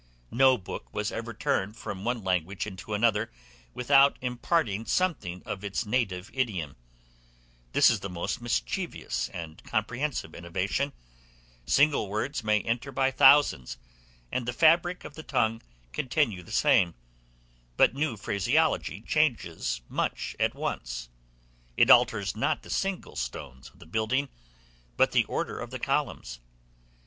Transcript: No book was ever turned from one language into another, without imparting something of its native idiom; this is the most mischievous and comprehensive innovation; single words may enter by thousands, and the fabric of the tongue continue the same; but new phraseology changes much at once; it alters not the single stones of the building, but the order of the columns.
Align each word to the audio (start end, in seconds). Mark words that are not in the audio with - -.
No 0.31 0.57
book 0.57 0.91
was 0.91 1.11
ever 1.11 1.31
turned 1.31 1.77
from 1.77 2.03
one 2.03 2.23
language 2.23 2.65
into 2.65 2.95
another, 2.95 3.29
without 3.75 4.17
imparting 4.19 4.87
something 4.87 5.43
of 5.45 5.63
its 5.63 5.85
native 5.85 6.31
idiom; 6.33 6.75
this 7.73 7.91
is 7.91 7.99
the 7.99 8.09
most 8.09 8.41
mischievous 8.41 9.29
and 9.29 9.63
comprehensive 9.63 10.33
innovation; 10.33 10.91
single 11.67 12.07
words 12.09 12.43
may 12.43 12.61
enter 12.61 12.91
by 12.91 13.11
thousands, 13.11 13.77
and 14.31 14.47
the 14.47 14.53
fabric 14.53 15.03
of 15.05 15.13
the 15.13 15.21
tongue 15.21 15.61
continue 15.93 16.41
the 16.41 16.51
same; 16.51 16.95
but 17.77 17.93
new 17.93 18.17
phraseology 18.17 19.01
changes 19.03 19.81
much 19.87 20.35
at 20.39 20.55
once; 20.55 21.09
it 21.77 21.91
alters 21.91 22.35
not 22.35 22.63
the 22.63 22.71
single 22.71 23.15
stones 23.15 23.69
of 23.69 23.77
the 23.77 23.85
building, 23.85 24.29
but 24.97 25.11
the 25.11 25.25
order 25.25 25.59
of 25.59 25.69
the 25.69 25.77
columns. 25.77 26.39